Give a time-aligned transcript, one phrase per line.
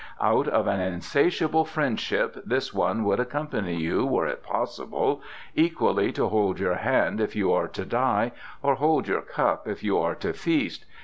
[0.19, 5.21] Out of an insatiable friendship this one would accompany you, were it possible,
[5.53, 8.31] equally to hold your hand if you are to die
[8.63, 10.85] or hold your cup if you are to feast.